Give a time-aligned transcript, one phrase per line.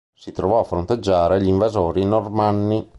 [0.15, 2.89] Si trovò a fronteggiare gli invasori normanni.